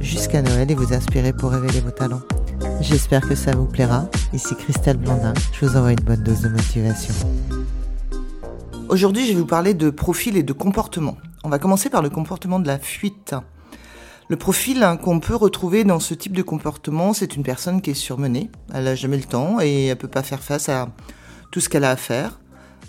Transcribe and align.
jusqu'à 0.00 0.42
Noël 0.42 0.70
et 0.70 0.74
vous 0.74 0.92
inspirer 0.92 1.32
pour 1.32 1.50
révéler 1.50 1.80
vos 1.80 1.90
talents. 1.90 2.22
J'espère 2.80 3.26
que 3.28 3.34
ça 3.34 3.52
vous 3.54 3.66
plaira. 3.66 4.08
Ici 4.32 4.54
Christelle 4.56 4.96
Blandin, 4.96 5.34
je 5.52 5.66
vous 5.66 5.76
envoie 5.76 5.92
une 5.92 6.00
bonne 6.00 6.22
dose 6.22 6.42
de 6.42 6.48
motivation. 6.48 7.14
Aujourd'hui, 8.88 9.26
je 9.26 9.32
vais 9.32 9.38
vous 9.38 9.46
parler 9.46 9.74
de 9.74 9.90
profil 9.90 10.36
et 10.36 10.42
de 10.42 10.52
comportement. 10.52 11.16
On 11.44 11.48
va 11.48 11.58
commencer 11.58 11.90
par 11.90 12.02
le 12.02 12.10
comportement 12.10 12.58
de 12.58 12.66
la 12.66 12.78
fuite. 12.78 13.34
Le 14.28 14.36
profil 14.36 14.82
hein, 14.82 14.96
qu'on 14.96 15.20
peut 15.20 15.34
retrouver 15.34 15.84
dans 15.84 16.00
ce 16.00 16.14
type 16.14 16.36
de 16.36 16.42
comportement, 16.42 17.12
c'est 17.12 17.36
une 17.36 17.42
personne 17.42 17.80
qui 17.80 17.90
est 17.90 17.94
surmenée, 17.94 18.50
elle 18.74 18.84
n'a 18.84 18.94
jamais 18.94 19.16
le 19.16 19.24
temps 19.24 19.58
et 19.60 19.86
elle 19.86 19.96
peut 19.96 20.08
pas 20.08 20.22
faire 20.22 20.42
face 20.42 20.68
à 20.68 20.88
tout 21.50 21.60
ce 21.60 21.68
qu'elle 21.68 21.84
a 21.84 21.90
à 21.90 21.96
faire. 21.96 22.38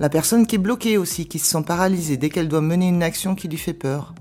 La 0.00 0.08
personne 0.08 0.46
qui 0.46 0.56
est 0.56 0.58
bloquée 0.58 0.96
aussi, 0.96 1.26
qui 1.26 1.38
se 1.38 1.46
sent 1.46 1.62
paralysée 1.64 2.16
dès 2.16 2.28
qu'elle 2.28 2.48
doit 2.48 2.60
mener 2.60 2.88
une 2.88 3.02
action 3.02 3.34
qui 3.34 3.48
lui 3.48 3.58
fait 3.58 3.74
peur. 3.74 4.14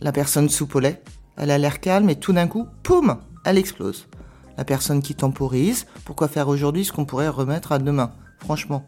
La 0.00 0.12
personne 0.12 0.48
sous 0.48 0.68
lait, 0.78 1.02
elle 1.40 1.50
a 1.50 1.56
l'air 1.56 1.80
calme 1.80 2.10
et 2.10 2.16
tout 2.16 2.34
d'un 2.34 2.46
coup, 2.46 2.66
poum, 2.82 3.16
elle 3.46 3.56
explose. 3.56 4.06
La 4.58 4.64
personne 4.64 5.00
qui 5.00 5.14
temporise, 5.14 5.86
pourquoi 6.04 6.28
faire 6.28 6.48
aujourd'hui 6.48 6.84
ce 6.84 6.92
qu'on 6.92 7.06
pourrait 7.06 7.28
remettre 7.28 7.72
à 7.72 7.78
demain 7.78 8.12
Franchement. 8.40 8.86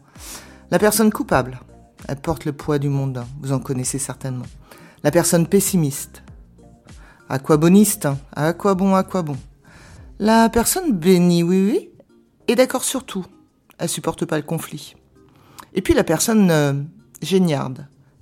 La 0.69 0.77
personne 0.77 1.11
coupable, 1.11 1.59
elle 2.07 2.21
porte 2.21 2.45
le 2.45 2.53
poids 2.53 2.77
du 2.77 2.89
monde, 2.89 3.17
hein. 3.17 3.25
vous 3.41 3.53
en 3.53 3.59
connaissez 3.59 3.97
certainement. 3.97 4.45
La 5.03 5.09
personne 5.09 5.47
pessimiste, 5.47 6.21
aquaboniste, 7.27 8.05
hein. 8.05 8.19
à 8.35 8.53
quoi 8.53 8.75
bon, 8.75 8.93
à 8.93 9.01
quoi 9.01 9.23
bon. 9.23 9.37
La 10.19 10.47
personne 10.49 10.91
bénie, 10.91 11.41
oui, 11.41 11.71
oui, 11.71 11.89
est 12.47 12.55
d'accord 12.55 12.83
sur 12.83 13.03
tout. 13.03 13.25
Elle 13.79 13.89
supporte 13.89 14.25
pas 14.25 14.37
le 14.37 14.43
conflit. 14.43 14.95
Et 15.73 15.81
puis 15.81 15.95
la 15.95 16.03
personne 16.03 16.51
euh, 16.51 16.73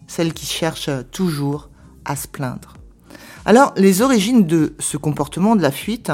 celle 0.07 0.33
qui 0.33 0.45
cherche 0.45 0.89
toujours 1.11 1.69
à 2.05 2.15
se 2.15 2.29
plaindre. 2.29 2.75
Alors, 3.43 3.73
les 3.75 4.03
origines 4.03 4.45
de 4.45 4.75
ce 4.77 4.97
comportement 4.97 5.55
de 5.55 5.63
la 5.63 5.71
fuite, 5.71 6.11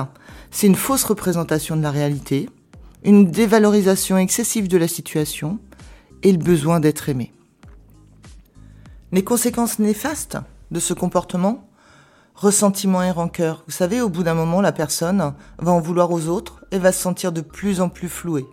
c'est 0.49 0.67
une 0.67 0.75
fausse 0.75 1.03
représentation 1.03 1.75
de 1.75 1.81
la 1.81 1.91
réalité, 1.91 2.49
une 3.03 3.29
dévalorisation 3.29 4.17
excessive 4.17 4.69
de 4.69 4.77
la 4.77 4.87
situation 4.87 5.59
et 6.23 6.31
le 6.31 6.37
besoin 6.37 6.79
d'être 6.79 7.09
aimé. 7.09 7.33
Les 9.11 9.25
conséquences 9.25 9.79
néfastes 9.79 10.37
de 10.71 10.79
ce 10.79 10.93
comportement 10.93 11.63
Ressentiment 12.35 13.01
et 13.01 13.09
rancœur. 13.09 13.63
Vous 13.65 13.73
savez, 13.73 13.99
au 13.99 14.09
bout 14.09 14.21
d'un 14.21 14.35
moment, 14.35 14.61
la 14.61 14.71
personne 14.71 15.33
va 15.57 15.71
en 15.71 15.79
vouloir 15.79 16.11
aux 16.11 16.27
autres 16.27 16.63
et 16.69 16.77
va 16.77 16.91
se 16.91 17.01
sentir 17.01 17.31
de 17.31 17.41
plus 17.41 17.81
en 17.81 17.89
plus 17.89 18.09
flouée. 18.09 18.45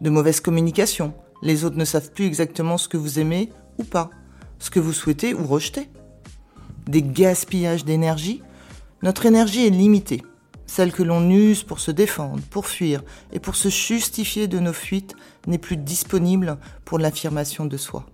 De 0.00 0.08
mauvaise 0.08 0.38
communication. 0.38 1.12
Les 1.42 1.64
autres 1.64 1.76
ne 1.76 1.84
savent 1.84 2.12
plus 2.12 2.26
exactement 2.26 2.78
ce 2.78 2.88
que 2.88 2.96
vous 2.96 3.18
aimez 3.18 3.50
ou 3.78 3.82
pas, 3.82 4.10
ce 4.60 4.70
que 4.70 4.78
vous 4.78 4.92
souhaitez 4.92 5.34
ou 5.34 5.44
rejetez 5.44 5.90
des 6.86 7.02
gaspillages 7.02 7.84
d'énergie, 7.84 8.42
notre 9.02 9.26
énergie 9.26 9.66
est 9.66 9.70
limitée. 9.70 10.22
Celle 10.66 10.92
que 10.92 11.02
l'on 11.02 11.30
use 11.30 11.62
pour 11.62 11.78
se 11.78 11.90
défendre, 11.90 12.42
pour 12.50 12.66
fuir 12.66 13.02
et 13.32 13.38
pour 13.38 13.54
se 13.54 13.68
justifier 13.68 14.48
de 14.48 14.58
nos 14.58 14.72
fuites 14.72 15.14
n'est 15.46 15.58
plus 15.58 15.76
disponible 15.76 16.58
pour 16.84 16.98
l'affirmation 16.98 17.66
de 17.66 17.76
soi. 17.76 18.06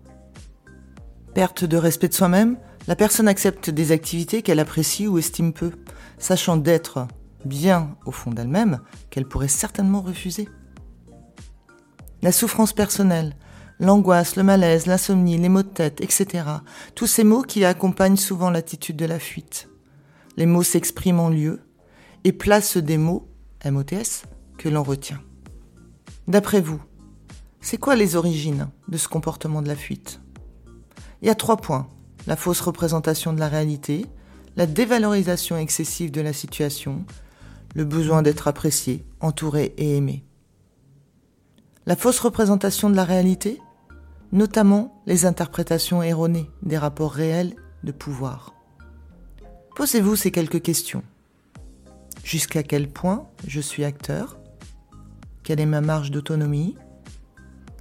Perte 1.35 1.65
de 1.65 1.79
respect 1.79 2.09
de 2.09 2.15
soi-même, 2.15 2.59
la 2.89 2.97
personne 2.97 3.29
accepte 3.29 3.71
des 3.71 3.91
activités 3.91 4.43
qu'elle 4.43 4.61
apprécie 4.61 5.09
ou 5.09 5.19
estime 5.19 5.53
peu, 5.53 5.73
sachant 6.19 6.57
d'être 6.57 7.07
bien 7.45 7.97
au 8.05 8.13
fond 8.13 8.31
d'elle-même 8.31 8.81
qu'elle 9.09 9.27
pourrait 9.27 9.49
certainement 9.49 10.03
refuser. 10.03 10.49
La 12.21 12.33
souffrance 12.33 12.73
personnelle, 12.73 13.35
l'angoisse, 13.83 14.37
le 14.37 14.45
malaise, 14.45 14.87
l'insomnie, 14.87 15.37
les 15.37 15.49
maux 15.49 15.65
de 15.65 15.69
tête, 15.69 16.01
etc. 16.01 16.45
Tous 16.95 17.09
ces 17.09 17.25
mots 17.25 17.43
qui 17.43 17.65
accompagnent 17.65 18.17
souvent 18.17 18.49
l'attitude 18.49 18.97
de 18.97 19.05
la 19.05 19.19
fuite. 19.19 19.69
Les 20.37 20.47
mots 20.47 20.63
s'expriment 20.63 21.21
en 21.21 21.29
lieu 21.29 21.61
et 22.25 22.33
placent 22.33 22.77
des 22.77 22.97
mots, 22.97 23.29
MOTS, 23.65 24.25
que 24.57 24.69
l'on 24.69 24.85
retient. 24.85 25.21
D'après 26.29 26.61
vous, 26.61 26.81
c'est 27.61 27.77
quoi 27.77 27.97
les 27.97 28.15
origines 28.15 28.69
de 28.89 28.97
ce 28.97 29.09
comportement 29.09 29.61
de 29.61 29.69
la 29.69 29.77
fuite? 29.77 30.21
Il 31.21 31.27
y 31.27 31.31
a 31.31 31.35
trois 31.35 31.57
points. 31.57 31.89
La 32.29 32.37
fausse 32.37 32.61
représentation 32.61 33.33
de 33.33 33.41
la 33.41 33.49
réalité, 33.49 34.07
la 34.57 34.67
dévalorisation 34.67 35.57
excessive 35.57 36.13
de 36.13 36.21
la 36.21 36.33
situation, 36.33 37.05
le 37.75 37.85
besoin 37.85 38.23
d'être 38.23 38.47
apprécié, 38.47 39.05
entouré 39.21 39.75
et 39.77 39.97
aimé. 39.97 40.25
La 41.85 41.97
fausse 41.97 42.21
représentation 42.21 42.91
de 42.91 42.95
la 42.95 43.05
réalité, 43.05 43.61
notamment 44.33 45.03
les 45.07 45.27
interprétations 45.27 46.03
erronées 46.03 46.51
des 46.63 46.79
rapports 46.79 47.13
réels 47.13 47.55
de 47.85 47.93
pouvoir. 47.93 48.55
Posez-vous 49.77 50.17
ces 50.17 50.31
quelques 50.31 50.63
questions. 50.63 51.03
Jusqu'à 52.25 52.63
quel 52.63 52.89
point 52.89 53.29
je 53.47 53.61
suis 53.61 53.85
acteur? 53.85 54.39
Quelle 55.43 55.61
est 55.61 55.67
ma 55.67 55.81
marge 55.81 56.11
d'autonomie? 56.11 56.77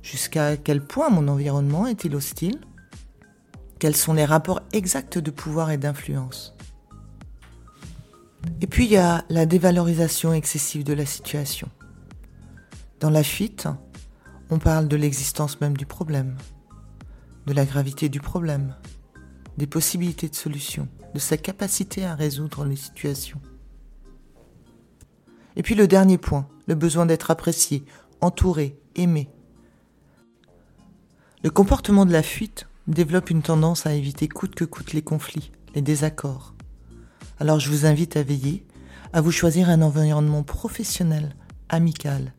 Jusqu'à 0.02 0.58
quel 0.58 0.84
point 0.84 1.10
mon 1.10 1.28
environnement 1.28 1.88
est-il 1.88 2.16
hostile? 2.16 2.60
Quels 3.80 3.96
sont 3.96 4.14
les 4.14 4.26
rapports 4.26 4.62
exacts 4.74 5.18
de 5.18 5.32
pouvoir 5.32 5.72
et 5.72 5.78
d'influence? 5.78 6.56
Et 8.62 8.68
puis 8.68 8.86
il 8.86 8.92
y 8.92 8.98
a 8.98 9.24
la 9.30 9.46
dévalorisation 9.46 10.34
excessive 10.34 10.84
de 10.84 10.94
la 10.94 11.06
situation. 11.06 11.70
Dans 13.00 13.10
la 13.10 13.24
fuite, 13.24 13.68
on 14.52 14.60
parle 14.60 14.90
de 14.90 14.98
l'existence 14.98 15.62
même 15.62 15.78
du 15.78 15.86
problème, 15.86 16.36
de 17.48 17.54
la 17.54 17.66
gravité 17.66 18.10
du 18.10 18.20
problème, 18.20 18.76
des 19.58 19.66
possibilités 19.66 20.28
de 20.28 20.36
solution, 20.36 20.90
de 21.14 21.20
sa 21.20 21.38
capacité 21.38 22.06
à 22.06 22.16
résoudre 22.16 22.66
les 22.66 22.76
situations. 22.76 23.42
Et 25.56 25.64
puis 25.64 25.74
le 25.74 25.88
dernier 25.88 26.18
point, 26.18 26.50
le 26.68 26.76
besoin 26.76 27.06
d'être 27.06 27.32
apprécié, 27.32 27.86
entouré, 28.20 28.78
aimé. 28.96 29.30
Le 31.44 31.50
comportement 31.50 32.06
de 32.06 32.12
la 32.12 32.22
fuite 32.22 32.68
développe 32.88 33.30
une 33.30 33.42
tendance 33.42 33.86
à 33.86 33.94
éviter 33.94 34.28
coûte 34.28 34.54
que 34.54 34.66
coûte 34.66 34.92
les 34.92 35.02
conflits, 35.02 35.52
les 35.76 35.82
désaccords. 35.82 36.56
Alors 37.40 37.62
je 37.62 37.70
vous 37.70 37.86
invite 37.86 38.18
à 38.18 38.24
veiller 38.24 38.66
à 39.14 39.22
vous 39.22 39.32
choisir 39.32 39.70
un 39.70 39.82
environnement 39.82 40.44
professionnel, 40.44 41.36
amical, 41.70 42.34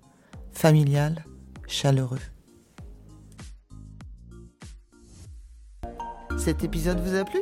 familial 0.53 1.25
chaleureux. 1.73 2.21
Cet 6.39 6.63
épisode 6.65 7.01
vous 7.01 7.17
a 7.17 7.25
plu? 7.25 7.41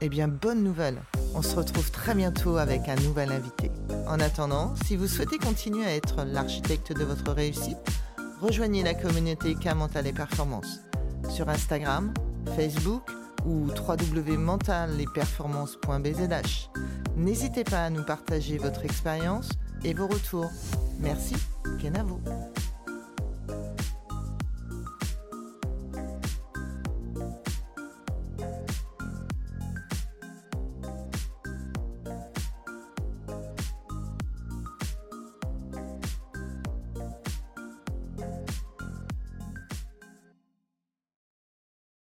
Eh 0.00 0.08
bien, 0.08 0.28
bonne 0.28 0.62
nouvelle 0.62 1.02
On 1.34 1.42
se 1.42 1.56
retrouve 1.56 1.90
très 1.90 2.14
bientôt 2.14 2.56
avec 2.56 2.88
un 2.88 2.94
nouvel 2.96 3.32
invité. 3.32 3.70
En 4.06 4.20
attendant, 4.20 4.74
si 4.84 4.96
vous 4.96 5.06
souhaitez 5.06 5.36
continuer 5.38 5.84
à 5.84 5.94
être 5.94 6.24
l'architecte 6.24 6.92
de 6.92 7.04
votre 7.04 7.32
réussite, 7.32 7.78
rejoignez 8.40 8.82
la 8.82 8.94
communauté 8.94 9.54
K 9.54 9.74
Mental 9.74 10.06
et 10.06 10.12
Performance 10.12 10.80
sur 11.30 11.48
Instagram, 11.48 12.12
Facebook 12.56 13.10
ou 13.46 13.68
www.mentalesperformances.bzh. 13.68 16.68
N'hésitez 17.16 17.64
pas 17.64 17.84
à 17.84 17.90
nous 17.90 18.04
partager 18.04 18.58
votre 18.58 18.84
expérience 18.84 19.48
et 19.84 19.94
vos 19.94 20.06
retours. 20.06 20.50
Merci, 20.98 21.34
Kenavo. 21.80 22.20